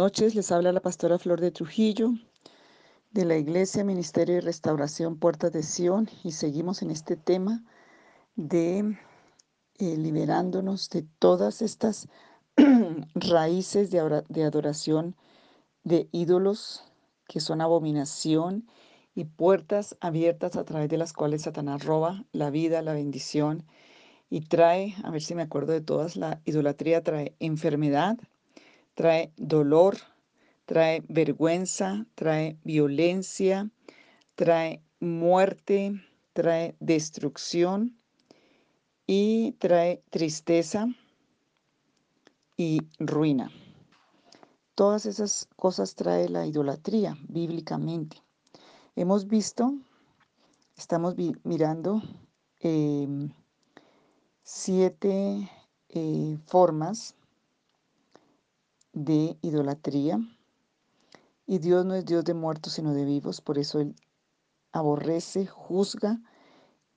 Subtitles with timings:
[0.00, 2.14] Noches, les habla la pastora Flor de Trujillo
[3.10, 7.62] de la Iglesia Ministerio de Restauración Puertas de Sion y seguimos en este tema
[8.34, 8.96] de
[9.78, 12.08] eh, liberándonos de todas estas
[13.14, 15.16] raíces de adoración
[15.84, 16.82] de ídolos
[17.28, 18.66] que son abominación
[19.14, 23.66] y puertas abiertas a través de las cuales Satanás roba la vida, la bendición
[24.30, 28.16] y trae, a ver si me acuerdo de todas, la idolatría trae enfermedad,
[29.00, 29.96] trae dolor,
[30.66, 33.70] trae vergüenza, trae violencia,
[34.34, 35.98] trae muerte,
[36.34, 37.96] trae destrucción
[39.06, 40.86] y trae tristeza
[42.58, 43.50] y ruina.
[44.74, 48.22] Todas esas cosas trae la idolatría bíblicamente.
[48.96, 49.72] Hemos visto,
[50.76, 52.02] estamos mirando
[52.60, 53.32] em,
[54.42, 55.48] siete
[55.88, 57.14] eh, formas
[58.92, 60.18] de idolatría.
[61.46, 63.40] Y Dios no es Dios de muertos, sino de vivos.
[63.40, 63.94] Por eso Él
[64.72, 66.20] aborrece, juzga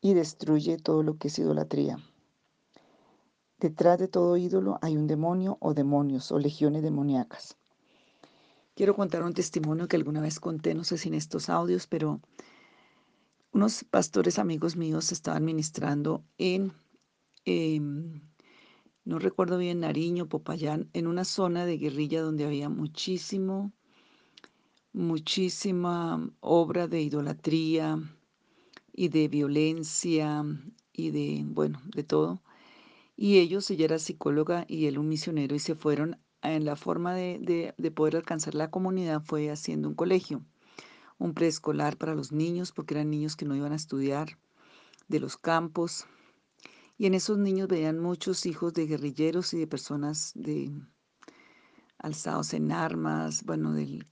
[0.02, 1.97] y destruye todo lo que es idolatría.
[3.58, 7.55] Detrás de todo ídolo hay un demonio o demonios o legiones demoníacas.
[8.75, 12.19] Quiero contar un testimonio que alguna vez conté, no sé si en estos audios, pero
[13.53, 16.73] unos pastores amigos míos estaban ministrando en
[17.45, 18.21] em,
[19.05, 23.73] no recuerdo bien, Nariño, Popayán, en una zona de guerrilla donde había muchísimo,
[24.93, 27.99] muchísima obra de idolatría
[28.93, 30.45] y de violencia
[30.93, 32.41] y de, bueno, de todo.
[33.15, 37.13] Y ellos, ella era psicóloga y él un misionero y se fueron en la forma
[37.13, 40.45] de, de poder alcanzar la comunidad fue haciendo un colegio,
[41.17, 44.37] un preescolar para los niños, porque eran niños que no iban a estudiar,
[45.08, 46.05] de los campos,
[47.03, 50.71] y en esos niños veían muchos hijos de guerrilleros y de personas de
[51.97, 54.05] alzados en armas, bueno, de,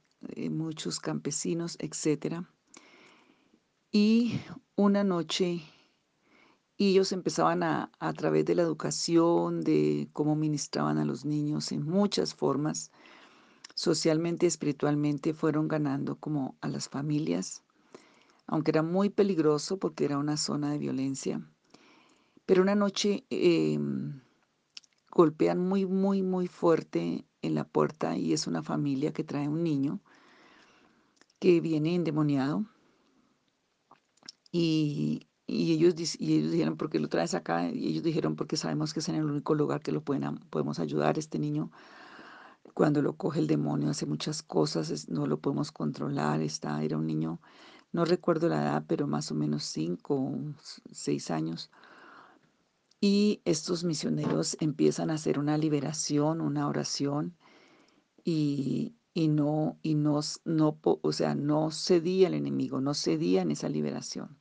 [0.50, 2.44] muchos campesinos, etc.
[3.94, 4.42] Y
[4.76, 5.62] una noche
[6.78, 11.86] ellos empezaban a, a través de la educación, de cómo ministraban a los niños en
[11.86, 12.92] muchas formas,
[13.74, 17.64] socialmente y espiritualmente, fueron ganando como a las familias,
[18.48, 21.42] aunque era muy peligroso porque era una zona de violencia
[22.52, 24.20] pero una noche em,
[25.10, 29.64] golpean muy, muy, muy fuerte en la puerta y es una familia que trae un
[29.64, 30.02] niño
[31.40, 32.66] que viene endemoniado.
[34.52, 37.70] Y, ellos, y ellos dijeron, ¿por qué lo traes acá?
[37.70, 40.80] Y ellos dijeron, porque sabemos que es en el único lugar que lo pueden, podemos
[40.80, 41.18] ayudar.
[41.18, 41.72] Este niño,
[42.74, 46.42] cuando lo coge el demonio, hace muchas cosas, no lo podemos controlar.
[46.42, 47.40] Está, era un niño,
[47.94, 50.34] no recuerdo la edad, pero más o menos cinco
[50.92, 51.72] seis años.
[53.04, 57.36] Y estos misioneros empiezan a hacer una liberación, una oración
[58.24, 63.70] y, no, y no, no, o sea, no cedía el enemigo, no cedía en esa
[63.70, 64.38] liberación.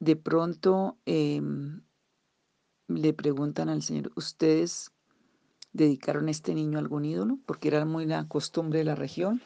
[0.00, 1.82] De pronto em,
[2.88, 4.90] le preguntan al Señor, ¿ustedes
[5.74, 7.38] dedicaron este niño a algún ídolo?
[7.44, 9.42] Porque era muy la costumbre de la región.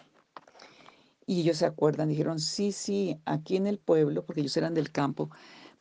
[1.27, 4.93] Y ellos se acuerdan, dijeron, sí, sí, aquí en el pueblo, porque ellos eran del
[4.93, 5.29] campo,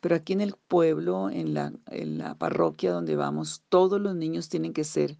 [0.06, 4.50] pero aquí en el pueblo, en la, en la parroquia donde vamos, todos los niños
[4.50, 5.18] tienen que ser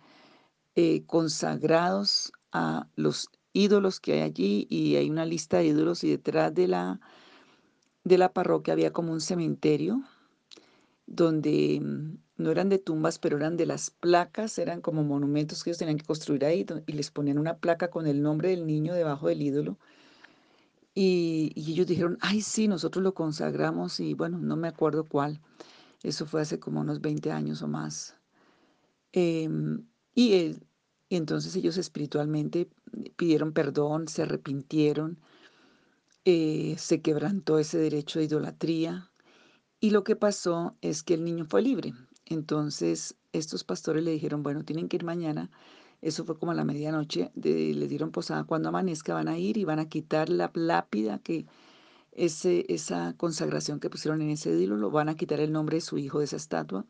[0.76, 6.12] eh, consagrados a los ídolos que hay allí y hay una lista de ídolos y
[6.12, 7.02] detrás de la,
[8.04, 10.04] de la parroquia había como un cementerio
[11.08, 15.72] donde mm, no eran de tumbas, pero eran de las placas, eran como monumentos que
[15.72, 18.94] ellos tenían que construir ahí y les ponían una placa con el nombre del niño
[18.94, 19.80] debajo del ídolo
[20.98, 25.42] y, ellos dijeron, ay, sí, nosotros lo consagramos y bueno, no me acuerdo cuál.
[26.04, 28.16] Eso fue hace como unos 20 años o más.
[29.12, 29.86] Em,
[30.16, 30.56] y,
[31.10, 32.70] entonces ellos espiritualmente
[33.18, 35.20] pidieron perdón, se arrepintieron,
[36.24, 39.12] eh, se quebrantó ese derecho de idolatría.
[39.82, 41.94] Y lo que pasó es que el niño fue libre.
[42.26, 45.52] Entonces estos pastores le dijeron, bueno, tienen que ir mañana
[46.06, 48.44] eso fue como a la medianoche, de, le dieron posada.
[48.44, 51.48] Cuando amanezca van a ir y van a quitar la lápida que
[52.12, 55.82] ese, esa consagración que pusieron en ese ídolo, lo van a quitar el nombre de
[55.82, 56.86] su hijo de esa estatua,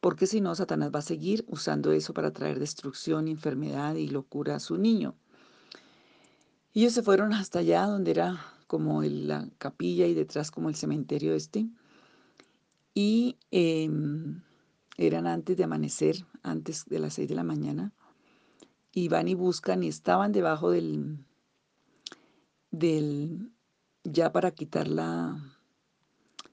[0.00, 4.56] porque si no, Satanás va a seguir usando eso para traer destrucción, enfermedad y locura
[4.56, 5.14] a su niño.
[6.72, 10.74] Y ellos se fueron hasta allá, donde era como la capilla y detrás como el
[10.74, 11.68] cementerio este.
[12.94, 14.42] Y em,
[14.96, 17.92] eran antes de amanecer, antes de las seis de la mañana
[18.92, 21.18] y van y buscan y estaban debajo del,
[22.70, 23.52] del,
[24.04, 25.38] ya para quitar la,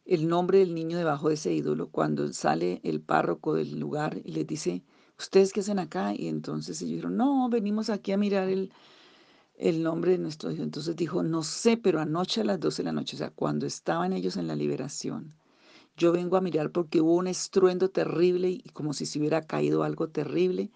[0.06, 4.31] el nombre del niño debajo de ese ídolo, cuando sale el párroco del lugar y
[4.31, 4.84] les dice,
[5.19, 6.13] ¿ustedes qué hacen acá?
[6.16, 8.72] Y entonces ellos dijeron, no, venimos aquí a mirar el,
[9.57, 10.63] el nombre de nuestro Dios.
[10.63, 13.66] Entonces dijo, no sé, pero anoche a las 12 de la noche, o sea, cuando
[13.66, 15.34] estaban ellos en la liberación,
[15.98, 19.84] yo vengo a mirar porque hubo un estruendo terrible y como si se hubiera caído
[19.84, 20.69] algo terrible,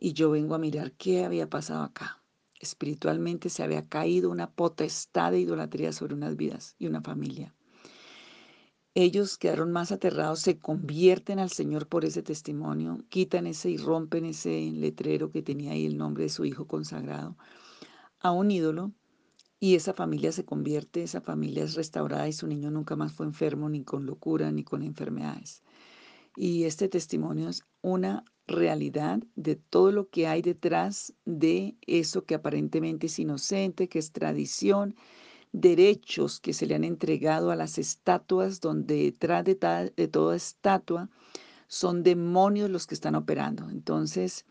[0.00, 2.22] y yo vengo a mirar qué había pasado acá.
[2.58, 7.54] Espiritualmente se había caído una potestad de idolatría sobre unas vidas y una familia.
[8.94, 14.24] Ellos quedaron más aterrados, se convierten al Señor por ese testimonio, quitan ese y rompen
[14.24, 17.36] ese letrero que tenía ahí el nombre de su hijo consagrado
[18.18, 18.92] a un ídolo
[19.60, 23.26] y esa familia se convierte, esa familia es restaurada y su niño nunca más fue
[23.26, 25.62] enfermo ni con locura ni con enfermedades.
[26.34, 32.34] Y este testimonio es una realidad de todo lo que hay detrás de eso que
[32.34, 34.94] aparentemente es inocente, que es tradición,
[35.52, 41.08] derechos que se le han entregado a las estatuas, donde detrás de, de toda estatua
[41.66, 43.68] son demonios los que están operando.
[43.70, 44.44] Entonces,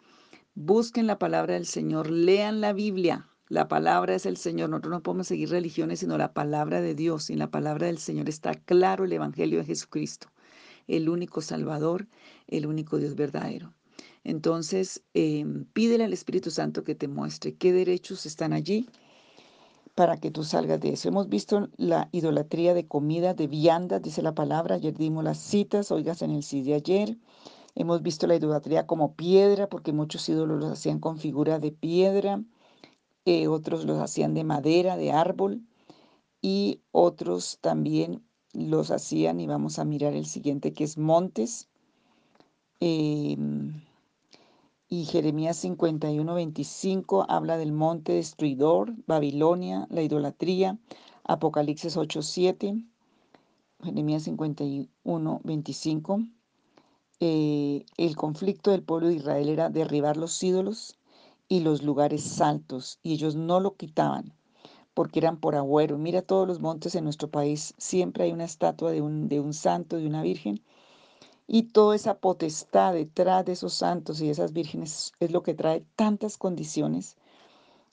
[0.55, 3.29] busquen la palabra del Señor, lean la Biblia.
[3.49, 4.69] La palabra es el Señor.
[4.69, 7.29] Nosotros no podemos seguir religiones, sino la palabra de Dios.
[7.29, 10.27] Y en la palabra del Señor está claro el Evangelio de Jesucristo,
[10.87, 12.07] el único Salvador,
[12.47, 13.73] el único Dios verdadero.
[14.23, 18.87] Entonces, eh, pídele al Espíritu Santo que te muestre qué derechos están allí
[19.95, 21.09] para que tú salgas de eso.
[21.09, 24.75] Hemos visto la idolatría de comida, de viandas, dice la palabra.
[24.75, 27.17] Ayer dimos las citas, oigas en el sí de ayer.
[27.75, 32.41] Hemos visto la idolatría como piedra, porque muchos ídolos los hacían con figura de piedra,
[33.25, 35.61] eh, otros los hacían de madera, de árbol,
[36.41, 38.23] y otros también
[38.53, 41.69] los hacían, y vamos a mirar el siguiente, que es montes.
[42.79, 43.37] Eh,
[44.89, 50.79] y Jeremías 51, 25 habla del monte destruidor, Babilonia, la idolatría.
[51.23, 52.83] Apocalipsis 8, 7.
[53.83, 56.21] Jeremías 51, 25.
[57.19, 60.97] Eh, el conflicto del pueblo de Israel era derribar los ídolos
[61.47, 64.33] y los lugares altos, y ellos no lo quitaban
[64.95, 65.97] porque eran por agüero.
[65.97, 69.53] Mira todos los montes en nuestro país, siempre hay una estatua de un, de un
[69.53, 70.61] santo, de una virgen,
[71.51, 75.55] y toda esa potestad detrás de esos santos y de esas vírgenes es lo que
[75.55, 77.17] trae tantas condiciones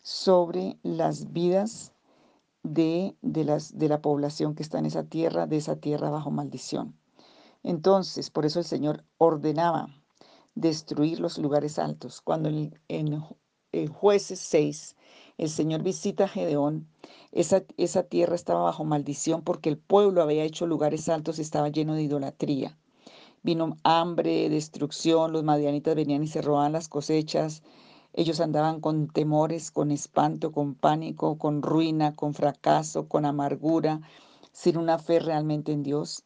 [0.03, 1.93] sobre las vidas
[2.63, 6.31] de, de, las, de la población que está en esa tierra, de esa tierra bajo
[6.31, 6.95] maldición.
[7.63, 9.89] Entonces, por eso el Señor ordenaba
[10.55, 12.21] destruir los lugares altos.
[12.21, 14.97] Cuando en, en, jueces 6
[15.39, 16.87] el Señor visita a Gedeón,
[17.33, 21.71] esa, esa tierra estaba bajo maldición porque el pueblo había hecho lugares altos y estaba
[21.71, 22.77] lleno de idolatría.
[23.47, 27.63] Vino hambre, destrucción, los madianitas venían y se robaban las cosechas.
[28.13, 34.01] Ellos andaban con temores, con espanto, con pánico, con ruina, con fracaso, con amargura,
[34.51, 36.25] sin una fe realmente en Dios.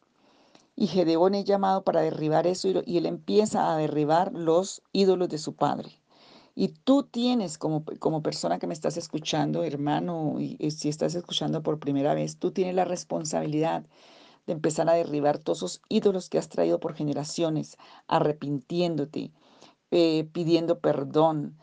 [0.75, 5.37] Y Gedeón es llamado para derribar eso y, él empieza a derribar los ídolos de
[5.37, 6.01] su padre.
[6.55, 11.61] Y tú tienes como, como persona que me estás escuchando, hermano, y si estás escuchando
[11.61, 13.85] por primera vez, tú tienes la responsabilidad
[14.47, 17.77] de empezar a derribar todos esos ídolos que has traído por generaciones,
[18.07, 19.31] arrepintiéndote,
[19.91, 21.57] eh, pidiendo perdón,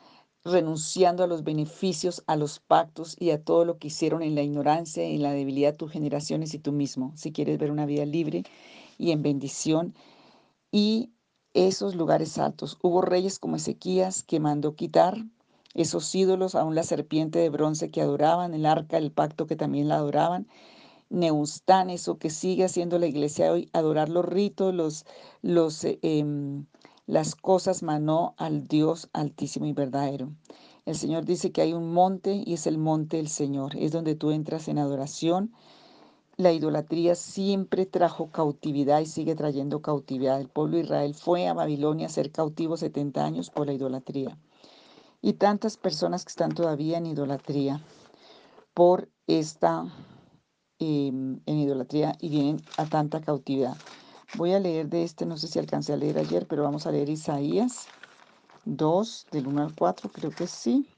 [0.45, 4.43] renunciando a los beneficios, a los pactos y a todo lo que hicieron en la
[4.43, 7.87] ignorancia y en la debilidad de tus generaciones y tú mismo, si quieres ver una
[7.87, 8.45] vida libre
[8.99, 9.95] y en bendición.
[10.71, 11.11] Y
[11.55, 12.79] esos lugares altos.
[12.83, 15.17] Hubo reyes como Ezequías que mandó quitar
[15.75, 19.89] esos ídolos, aún la serpiente de bronce que adoraban, el arca del pacto que también
[19.89, 20.47] la adoraban,
[21.11, 25.07] Neustán, eso que sigue haciendo la iglesia hoy, adorar los ritos, los,
[25.43, 26.67] los, eh, em,
[27.07, 30.33] las cosas manó al Dios altísimo y verdadero.
[30.85, 33.77] El Señor dice que hay un monte y es el monte del Señor.
[33.77, 35.53] Es donde tú entras en adoración.
[36.37, 40.41] La idolatría siempre trajo cautividad y sigue trayendo cautividad.
[40.41, 44.39] El pueblo de Israel fue a Babilonia a ser cautivo 70 años por la idolatría.
[45.21, 47.83] Y tantas personas que están todavía en idolatría
[48.73, 49.87] por esta
[50.81, 53.77] Em, en idolatría y vienen a tanta cautividad.
[54.37, 56.93] Voy a leer de este, no sé si alcancé a leer ayer, pero vamos a
[56.93, 57.89] leer Isaías
[58.65, 60.89] 2, del 1 al 4, creo que sí.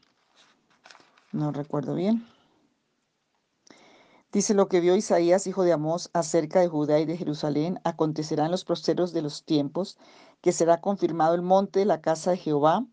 [1.33, 2.27] No recuerdo bien.
[4.33, 8.45] Dice lo que vio Isaías, hijo de Amós, acerca de Judá y de Jerusalén, acontecerá
[8.45, 9.97] en los procesos de los tiempos,
[10.43, 12.85] que será confirmado el monte de la casa de Jehová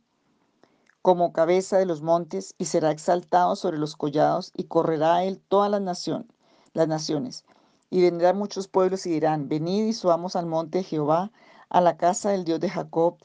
[1.02, 5.68] como cabeza de los montes, y será exaltado sobre los collados, y correrá él toda
[5.68, 6.32] la nación
[6.78, 7.44] las naciones.
[7.90, 11.32] Y vendrán muchos pueblos y dirán, venid y subamos al monte de Jehová,
[11.70, 13.18] a la casa del Dios de Jacob,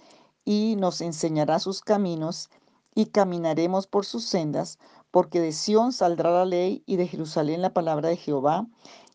[0.44, 2.48] y nos enseñará sus caminos,
[2.94, 4.78] y caminaremos por sus sendas,
[5.10, 8.66] porque de Sión saldrá la ley y de Jerusalén la palabra de Jehová,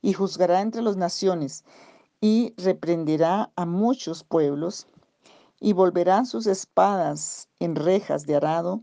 [0.02, 1.64] y juzgará entre las naciones,
[2.22, 4.88] y reprenderá a muchos pueblos,
[5.60, 8.82] y volverán sus espadas en rejas de arado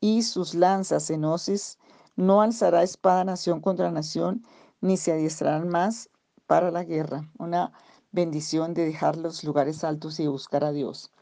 [0.00, 1.78] y sus lanzas en hoces.
[2.16, 4.42] No alzará espada nación contra nación,
[4.80, 6.10] ni se adiestrarán más
[6.46, 7.28] para la guerra.
[7.38, 7.72] Una
[8.12, 11.12] bendición de dejar los lugares altos y buscar a Dios.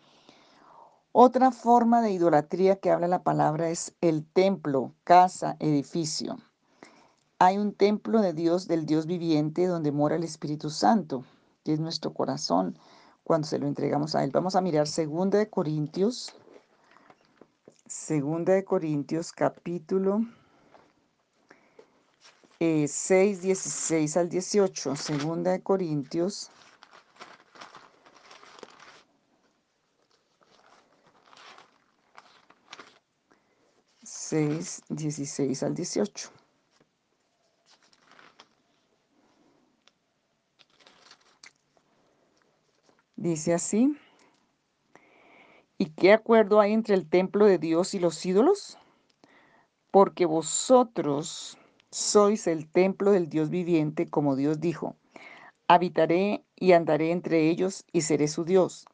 [1.13, 6.39] Otra forma de idolatría que habla la palabra es el templo, casa, edificio.
[7.39, 11.25] Hay un templo de Dios, del Dios viviente, donde mora el Espíritu Santo,
[11.63, 12.79] que es nuestro corazón
[13.23, 14.31] cuando se lo entregamos a Él.
[14.33, 16.35] Vamos a mirar 2 de Corintios,
[18.09, 20.23] 2 de Corintios capítulo
[22.88, 24.94] 6, eh, 16 al 18.
[24.94, 26.50] 2 de Corintios
[34.35, 36.30] 6, 16 al 18.
[43.16, 43.97] Dice así,
[45.78, 48.76] ¿y qué acuerdo hay entre el templo de Dios y los ídolos?
[49.90, 51.56] Porque vosotros
[51.95, 54.97] sois el templo del Dios viviente, como Dios dijo,
[55.69, 58.87] habitaré y andaré entre ellos y seré su Dios,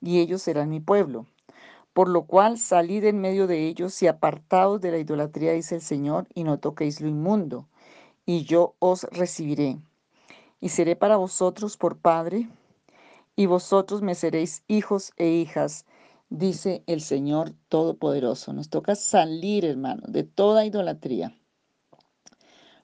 [0.00, 1.26] y ellos serán mi pueblo.
[1.92, 5.82] Por lo cual salid en medio de ellos y apartaos de la idolatría, dice el
[5.82, 7.68] Señor, y no toquéis lo inmundo,
[8.26, 9.78] y yo os recibiré.
[10.60, 12.48] Y seré para vosotros por Padre,
[13.36, 15.86] y vosotros me seréis hijos e hijas,
[16.28, 18.52] dice el Señor Todopoderoso.
[18.52, 21.37] Nos toca salir, hermano, de toda idolatría,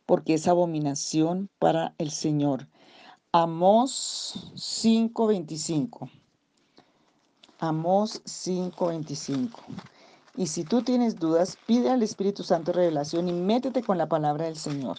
[0.06, 2.68] porque es abominación para el Señor.
[3.32, 6.10] Amós 5:25.
[7.58, 9.60] Amós 5:25.
[10.36, 14.46] Y si tú tienes dudas, pide al Espíritu Santo revelación y métete con la palabra
[14.46, 14.98] del Señor.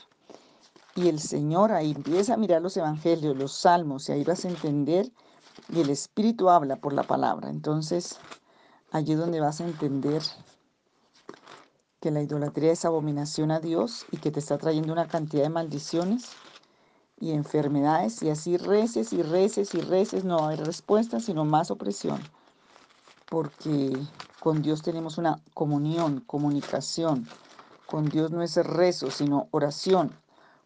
[0.95, 4.49] Y el Señor ahí empieza a mirar los evangelios, los salmos, y ahí vas a
[4.49, 5.11] entender
[5.73, 7.49] y el Espíritu habla por la palabra.
[7.49, 8.17] Entonces,
[8.91, 10.21] allí es donde vas a entender
[12.05, 15.49] que la idolatría es abominación a Dios y que te está trayendo una cantidad de
[15.49, 16.33] maldiciones
[17.19, 22.21] y enfermedades y así reces y reces y reces, no haber respuesta, sino más opresión.
[23.27, 23.97] Porque
[24.39, 27.27] con Dios tenemos una comunión, comunicación.
[27.87, 30.11] Con Dios no es rezo, sino oración,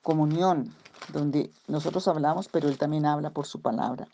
[0.04, 0.76] comunión,
[1.14, 4.10] donde nosotros hablamos, pero Él también habla por su palabra.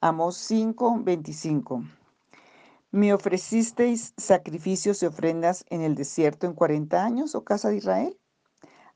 [0.00, 1.82] Amos 5, 25.
[2.92, 8.18] ¿Me ofrecisteis sacrificios y ofrendas en el desierto en 40 años, oh casa de Israel?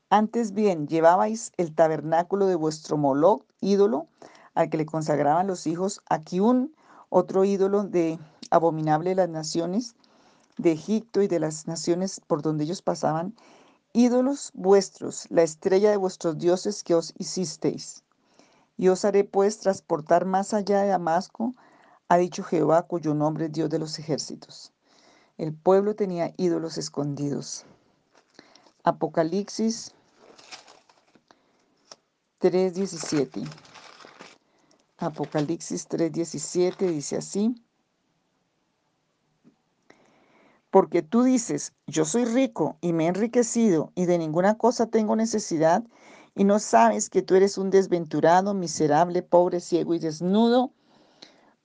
[0.09, 4.07] Antes bien, llevabais el tabernáculo de vuestro Moloch, ídolo,
[4.53, 6.75] al que le consagraban los hijos, aquí un
[7.07, 8.19] otro ídolo de
[8.51, 9.95] abominable de las naciones
[10.57, 13.33] de Egipto y de las naciones por donde ellos pasaban,
[13.93, 18.03] ídolos vuestros, la estrella de vuestros dioses que os hicisteis.
[18.75, 21.55] Y os haré pues transportar más allá de Damasco,
[22.07, 24.71] ha dicho Jehová, cuyo nombre es Dios de los ejércitos.
[25.37, 27.65] El pueblo tenía ídolos escondidos.
[28.83, 29.93] Apocalipsis
[32.39, 33.43] 3:17.
[34.97, 37.55] Apocalipsis 3:17 dice así.
[40.69, 45.15] Porque tú dices, yo soy rico y me he enriquecido y de ninguna cosa tengo
[45.15, 45.83] necesidad
[46.35, 50.71] y no sabes que tú eres un desventurado, miserable, pobre, ciego y desnudo.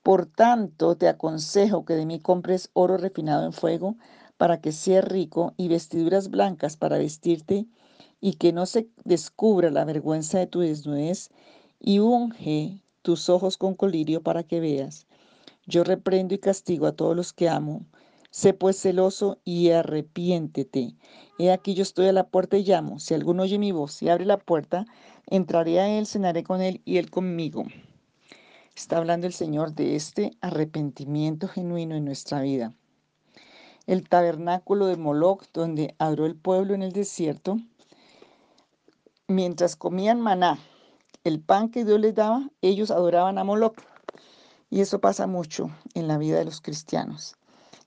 [0.03, 3.97] Por tanto, te aconsejo que de mí compres oro refinado en fuego
[4.37, 7.67] para que seas rico y vestiduras blancas para vestirte
[8.19, 11.29] y que no se descubra la vergüenza de tu desnudez
[11.79, 15.05] y unge tus ojos con colirio para que veas.
[15.67, 17.85] Yo reprendo y castigo a todos los que amo.
[18.31, 20.95] Sé pues celoso y arrepiéntete.
[21.37, 22.99] He aquí yo estoy a la puerta y llamo.
[22.99, 24.85] Si alguno oye mi voz y abre la puerta,
[25.27, 27.65] entraré a él, cenaré con él y él conmigo.
[28.81, 32.73] Está hablando el Señor de este arrepentimiento genuino en nuestra vida.
[33.85, 37.57] El tabernáculo de Moloch, donde adoró el pueblo en el desierto,
[39.27, 40.57] mientras comían maná,
[41.23, 43.75] el pan que Dios les daba, ellos adoraban a Moloch.
[44.71, 47.35] Y eso pasa mucho en la vida de los cristianos.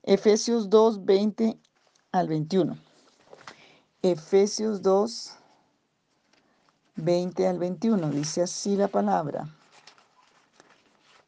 [0.05, 1.59] Efesios 2, 20
[2.13, 2.79] al 21.
[4.01, 5.33] Efesios 2,
[6.95, 8.11] 20 al 21.
[8.11, 9.49] Dice así la palabra.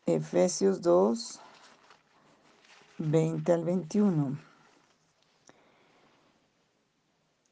[0.09, 1.41] Efesios 2,
[2.99, 4.39] 20 al 21.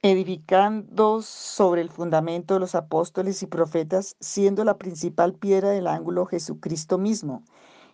[0.02, 6.26] Edificando sobre el fundamento de los apóstoles y profetas, siendo la principal piedra del ángulo
[6.26, 7.42] Jesucristo mismo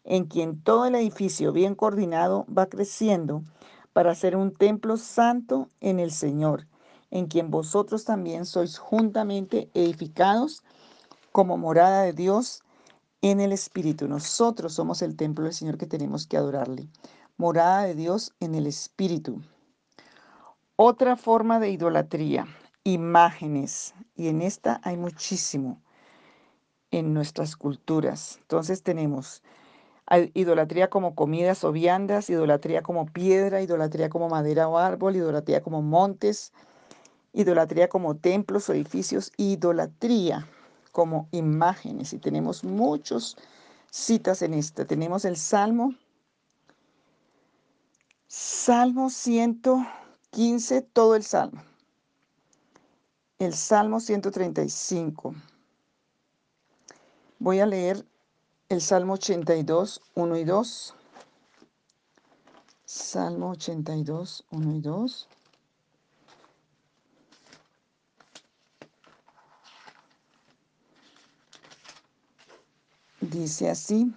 [0.05, 3.43] en quien todo el edificio bien coordinado va creciendo
[3.95, 6.67] para ser un templo santo en el Señor,
[7.11, 10.62] en quien vosotros también sois juntamente edificados
[11.33, 12.62] como morada de Dios
[13.23, 14.09] en el Espíritu.
[14.09, 16.89] Nosotros somos el templo del Señor que tenemos que adorarle.
[17.37, 19.41] morada de Dios en el Espíritu.
[20.77, 22.47] Otra forma de idolatría,
[22.85, 23.95] imágenes.
[24.15, 25.81] Y en esta hay muchísimo
[26.91, 28.39] en nuestras culturas.
[28.43, 29.43] Entonces tenemos
[30.35, 35.83] idolatría como comidas o viandas, idolatría como piedra, idolatría como madera o árbol, idolatría como
[35.83, 36.53] montes,
[37.33, 40.47] idolatría como templos o edificios, idolatría
[40.92, 42.12] como imágenes.
[42.12, 43.37] Y tenemos muchas
[43.90, 44.85] citas en esta.
[44.85, 45.94] Tenemos el Salmo,
[48.26, 51.62] Salmo 115, todo el Salmo.
[53.38, 55.35] El Salmo 135.
[57.38, 58.04] Voy a leer
[58.68, 60.94] el Salmo 82, 1 y 2.
[62.85, 65.28] Salmo 82, 1 y 2.
[73.31, 74.13] Dice así,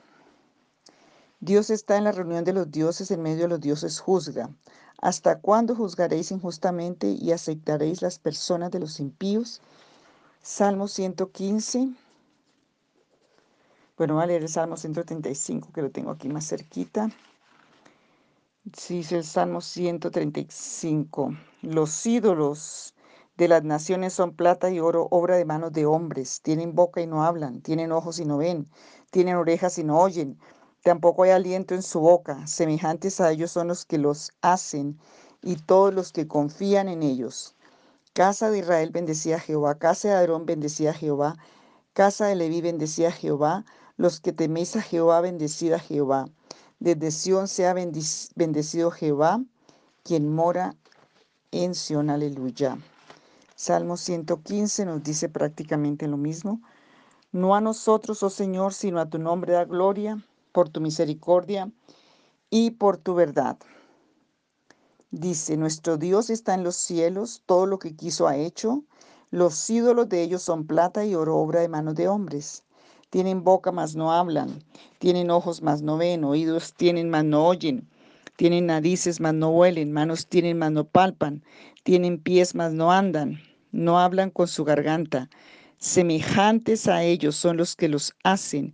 [1.40, 4.50] Dios está en la reunión de los dioses, en medio de los dioses juzga.
[4.98, 9.62] ¿Hasta cuándo juzgaréis injustamente y aceptaréis las personas de los impíos?
[10.42, 11.90] Salmo 115.
[13.98, 17.12] Bueno, voy a leer el Salmo 135, que lo tengo aquí más cerquita.
[18.64, 21.36] Dice el Salmo 135.
[21.62, 22.93] Los ídolos
[23.44, 26.40] de las naciones son plata y oro, obra de manos de hombres.
[26.42, 28.70] Tienen boca y no hablan, tienen ojos y no ven,
[29.12, 30.40] tienen orejas y no oyen.
[30.82, 32.48] Tampoco hay aliento en su boca.
[32.48, 34.98] Semejantes a ellos son los que los hacen
[35.42, 37.54] y todos los que confían en ellos.
[38.14, 41.36] Casa de Israel bendecía a Jehová, casa de Aarón bendecía a Jehová,
[41.92, 43.66] casa de Leví bendecía a Jehová,
[43.98, 46.30] los que teméis a Jehová bendecida Jehová.
[46.80, 49.44] Desde Sión sea bendecido Jehová,
[50.04, 50.78] quien mora
[51.52, 52.78] en Sión, aleluya.
[53.64, 56.60] Salmo 115 nos dice prácticamente lo mismo.
[57.32, 60.22] No a nosotros, oh Señor, sino a tu nombre da gloria,
[60.52, 61.72] por tu misericordia
[62.50, 63.56] y por tu verdad.
[65.12, 68.84] Dice, nuestro Dios está en los cielos, todo lo que quiso ha hecho,
[69.32, 72.66] los ídolos de ellos son plata y oro, obra de manos de hombres.
[73.12, 74.62] Tienen boca, mas no hablan,
[75.00, 77.88] tienen ojos, mas no ven, oídos tienen, mas no oyen,
[78.36, 81.42] tienen narices, mas no huelen, manos tienen, mas no palpan,
[81.84, 83.40] tienen pies, mas no andan,
[83.74, 85.30] no hablan con su garganta.
[85.78, 88.74] Semejantes a ellos son los que los hacen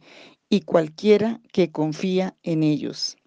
[0.50, 3.18] y cualquiera que confía en ellos.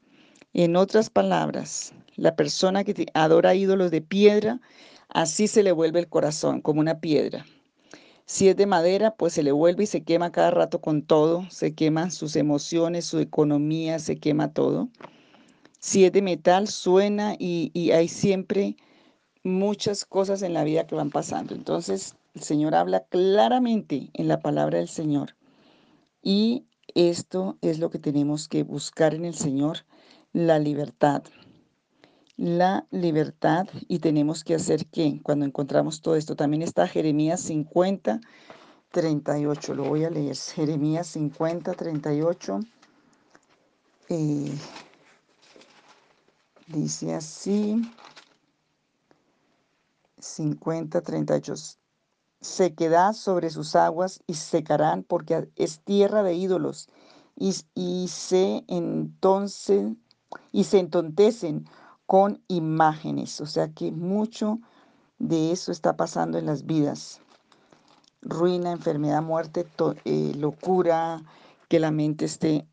[0.52, 4.60] En otras palabras, la persona que adora ídolos de piedra,
[5.08, 7.44] así se le vuelve el corazón, como una piedra.
[8.26, 11.44] Si es de madera, pues se le vuelve y se quema cada rato con todo,
[11.50, 14.88] se queman sus emociones, su economía, se quema todo.
[15.80, 18.76] Si es de metal, suena y, y hay siempre
[19.44, 21.54] muchas cosas en la vida que van pasando.
[21.54, 25.36] Entonces, el Señor habla claramente en la palabra del Señor.
[26.22, 29.78] Y esto es lo que tenemos que buscar en el Señor,
[30.32, 31.24] la libertad.
[32.36, 36.34] La libertad y tenemos que hacer qué cuando encontramos todo esto.
[36.34, 38.20] También está Jeremías 50,
[38.90, 39.74] 38.
[39.74, 40.36] Lo voy a leer.
[40.36, 42.60] Jeremías 50, 38.
[44.08, 44.52] Eh,
[46.66, 47.82] dice así.
[50.22, 51.54] 50, 38
[52.40, 56.88] sequedad sobre sus aguas y secarán porque es tierra de ídolos
[57.36, 59.92] y, y se entonces
[60.50, 61.66] y se entontecen
[62.06, 63.40] con imágenes.
[63.40, 64.60] O sea que mucho
[65.18, 67.20] de eso está pasando en las vidas.
[68.22, 69.66] Ruina, enfermedad, muerte,
[70.04, 71.22] eh, locura,
[71.68, 72.66] que la mente esté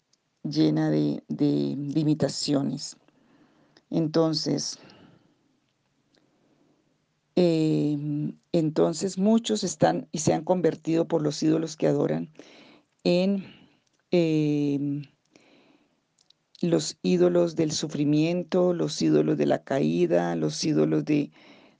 [0.43, 2.97] llena de, de limitaciones.
[3.89, 4.77] Entonces,
[7.41, 12.33] Em, entonces muchos están y se han convertido por los ídolos que adoran
[13.05, 13.45] en
[14.11, 15.03] em,
[16.59, 21.31] los ídolos del sufrimiento, los ídolos de la caída, los ídolos de,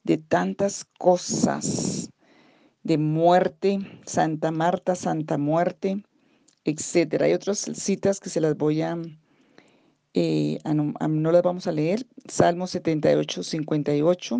[0.06, 2.10] de tantas cosas,
[2.84, 6.06] de muerte, Santa Marta, Santa Muerte,
[6.63, 7.22] etc.
[7.22, 8.98] Hay otras citas que se las voy a,
[10.13, 12.08] eh, no, no, las vamos a leer.
[12.30, 14.39] Salmo 78, 58.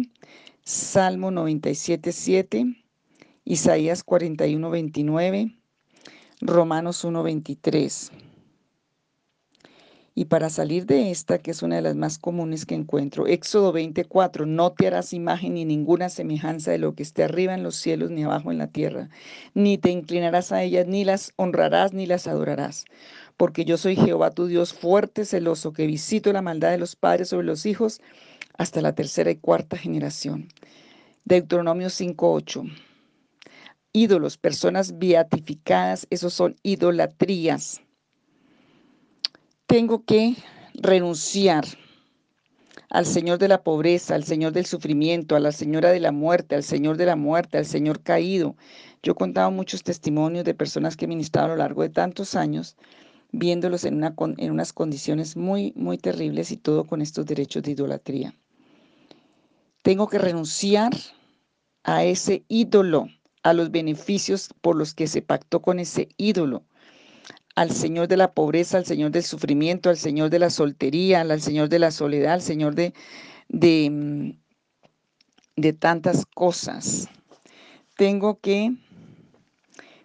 [0.72, 2.76] Salmo 97, 7,
[3.44, 5.58] Isaías 41, 29,
[6.42, 8.12] Romanos 1, 23.
[10.14, 13.72] Y para salir de esta, que es una de las más comunes que encuentro, Éxodo
[13.72, 17.76] 24, no te harás imagen ni ninguna semejanza de lo que esté arriba en los
[17.76, 19.10] cielos ni abajo en la tierra,
[19.56, 22.86] ni te inclinarás a ellas, ni las honrarás, ni las adorarás.
[23.38, 27.30] Porque yo soy Jehová tu Dios fuerte, celoso, que visito la maldad de los padres
[27.30, 28.02] sobre los hijos
[28.60, 30.50] hasta la tercera y cuarta generación.
[31.24, 32.70] Deuteronomio 5.8.
[33.94, 37.82] Ídolos, personas beatificadas, esos son idolatrías.
[39.66, 40.36] Tengo que
[40.74, 41.64] renunciar
[42.90, 46.56] al Señor de la pobreza, al Señor del sufrimiento, a la Señora de la muerte,
[46.56, 48.58] al Señor de la muerte, al Señor caído.
[49.02, 52.36] Yo he contado muchos testimonios de personas que he ministrado a lo largo de tantos
[52.36, 52.76] años,
[53.32, 57.72] viéndolos en, una, en unas condiciones muy, muy terribles y todo con estos derechos de
[57.72, 58.36] idolatría.
[59.82, 60.92] Tengo que renunciar
[61.84, 63.08] a ese ídolo,
[63.44, 66.66] a los beneficios por los que se pactó con ese ídolo,
[67.56, 71.42] al Señor de la pobreza, al Señor del sufrimiento, al Señor de la soltería, al
[71.42, 72.94] Señor de la soledad, al Señor de,
[73.48, 73.90] de,
[75.58, 77.10] mm, tantas cosas.
[77.98, 78.76] Tengo que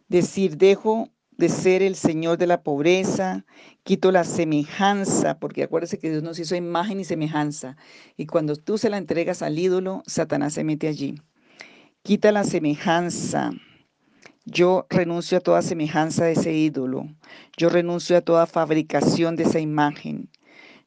[0.08, 3.44] decir, dejo de ser el Señor de la pobreza,
[3.83, 7.77] quito la semejanza, porque acuérdese que Dios nos hizo imagen y semejanza,
[8.16, 11.16] y cuando tú se la entregas al ídolo, Satanás se mete allí.
[12.03, 13.51] Quita la semejanza.
[14.44, 17.09] Yo renuncio a toda semejanza de ese ídolo.
[17.57, 20.29] Yo renuncio a toda fabricación de esa imagen.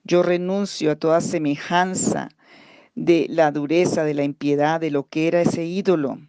[0.03, 2.29] Yo renuncio a toda semejanza
[2.93, 6.19] de la dureza, de la impiedad, de lo que era ese ídolo.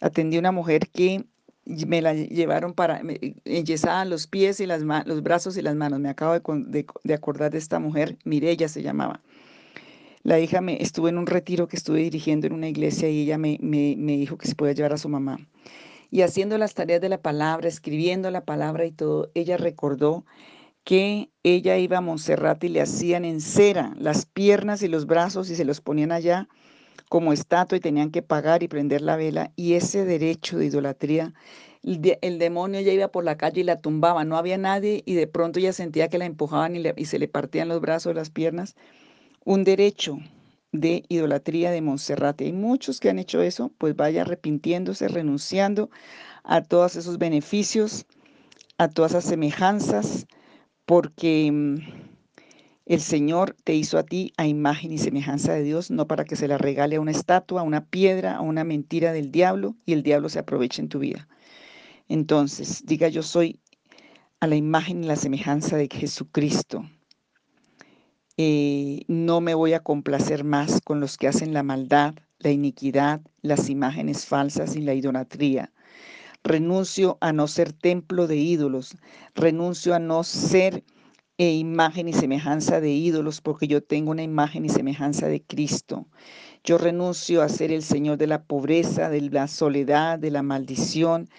[0.00, 1.26] Atendí a una mujer que
[1.64, 3.00] me la llevaron para,
[3.44, 6.00] enyesada los pies y las los brazos y las manos.
[6.00, 9.20] Me acabo de, de, acordar de esta mujer, Mirella se llamaba.
[10.22, 13.38] La hija me estuve en un retiro que estuve dirigiendo en una iglesia y ella
[13.38, 15.38] me, me, me dijo que se podía llevar a su mamá.
[16.10, 20.24] Y haciendo las tareas de la palabra, escribiendo la palabra y todo, ella recordó
[20.84, 25.50] que ella iba a Montserrat y le hacían en cera las piernas y los brazos
[25.50, 26.48] y se los ponían allá
[27.10, 29.50] como estatua y tenían que pagar y prender la vela.
[29.56, 31.34] Y ese derecho de idolatría,
[31.82, 35.26] el, demonio ya iba por la calle y la tumbaba, no había nadie y de
[35.26, 38.76] pronto ella sentía que la empujaban y, y se le partían los brazos, las piernas.
[39.44, 40.18] Un derecho
[40.70, 42.44] de idolatría de Monserrate.
[42.44, 45.90] Hay muchos que han hecho eso, pues vaya arrepintiéndose, renunciando
[46.44, 48.06] a todos esos beneficios,
[48.78, 50.28] a todas esas semejanzas,
[50.86, 51.99] porque mm,
[52.90, 56.34] el Señor te hizo a ti a imagen y semejanza de Dios, no para que
[56.34, 59.92] se la regale a una estatua, a una piedra, a una mentira del diablo y
[59.92, 61.28] el diablo se aproveche en tu vida.
[62.08, 63.60] Entonces, diga yo soy
[64.40, 66.84] a la imagen y la semejanza de Jesucristo.
[68.36, 73.20] Eh, no me voy a complacer más con los que hacen la maldad, la iniquidad,
[73.40, 75.72] las imágenes falsas y la idolatría.
[76.42, 78.96] Renuncio a no ser templo de ídolos.
[79.36, 80.82] Renuncio a no ser
[81.40, 86.06] e imagen y semejanza de ídolos, porque yo tengo una imagen y semejanza de Cristo.
[86.64, 91.30] Yo renuncio a ser el Señor de la pobreza, de la soledad, de la maldición,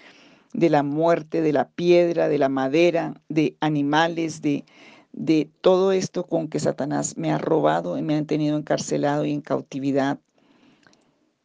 [0.54, 4.64] de la muerte, de la piedra, de la madera, de animales, de,
[5.12, 9.32] de todo esto con que Satanás me ha robado y me ha tenido encarcelado y
[9.32, 10.18] en cautividad.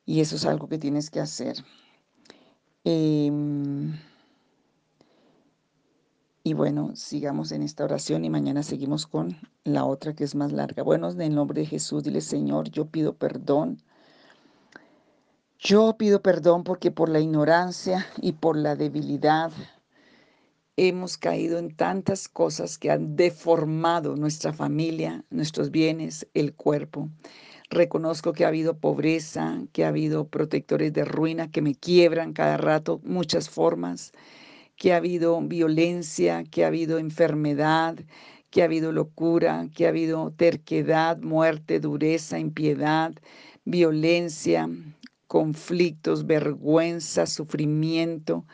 [0.03, 1.57] Y eso es algo que tienes que hacer.
[2.83, 3.99] Em,
[6.47, 10.53] y bueno, sigamos en esta oración y mañana seguimos con la otra que es más
[10.53, 10.81] larga.
[10.81, 13.81] Bueno, en el nombre de Jesús, dile Señor, yo pido perdón.
[15.59, 19.51] Yo pido perdón porque por la ignorancia y por la debilidad
[20.77, 27.09] hemos caído en tantas cosas que han deformado nuestra familia, nuestros bienes, el cuerpo.
[27.69, 32.55] Reconozco que ha habido pobreza, que ha habido protectores de ruina que me quiebran cada
[32.55, 34.13] rato, muchas formas
[34.77, 37.97] que ha habido violencia, que ha habido enfermedad,
[38.49, 43.13] que ha habido locura, que ha habido terquedad, muerte, dureza, impiedad,
[43.65, 44.69] violencia,
[45.27, 48.45] conflictos, vergüenza, sufrimiento.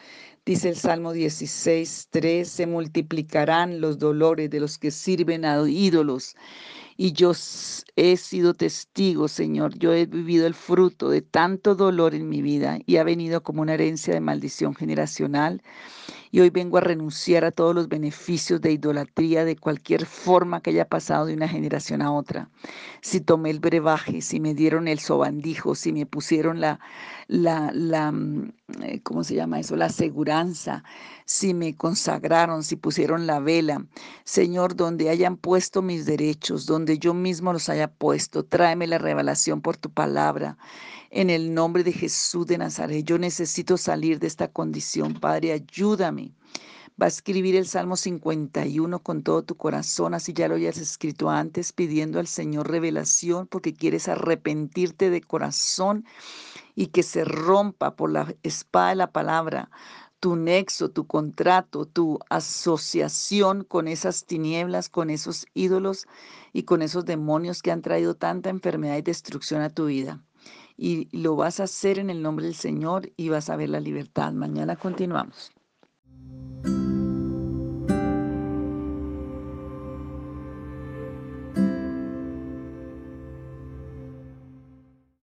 [0.46, 6.36] Dice el Salmo 16, 3, se multiplicarán los dolores de los que sirven a ídolos.
[6.98, 7.32] Y yo
[7.96, 12.80] he sido testigo, Señor, yo he vivido el fruto de tanto dolor en mi vida
[12.86, 15.62] y ha venido como una herencia de maldición generacional
[16.32, 20.72] y hoy vengo a renunciar a todos los beneficios de idolatría de cualquier forma que
[20.72, 22.50] haya pasado de una generación a otra.
[23.02, 26.80] Si tomé el brebaje, si me dieron el sobandijo, si me pusieron la,
[27.28, 29.76] la, la mm, eh, ¿cómo se llama eso?
[29.76, 30.84] La aseguranza,
[31.26, 33.86] si me consagraron, si pusieron la vela.
[34.24, 39.62] Señor, donde hayan puesto mis derechos, donde yo mismo los haya puesto, tráeme la revelación
[39.62, 40.58] por tu palabra
[41.12, 43.06] en el nombre de Jesús de Nazaret.
[43.06, 45.54] Yo necesito salir de esta condición, Padre,
[45.94, 46.34] ayúdame.
[47.00, 51.30] Va a escribir el Salmo 51 con todo tu corazón, así ya lo hayas escrito
[51.30, 56.06] antes, pidiendo al Señor revelación porque quieres arrepentirte de corazón
[56.76, 59.70] y que se rompa por la espada de la palabra
[60.20, 66.08] tu nexo, tu contrato, tu asociación con esas tinieblas, con esos ídolos
[66.54, 70.24] y con esos demonios que han traído tanta enfermedad y destrucción a tu vida
[70.78, 73.80] y lo vas a hacer en el nombre del Señor y vas a ver la
[73.80, 74.32] libertad.
[74.34, 75.52] Mañana continuamos.
[76.64, 76.83] thank you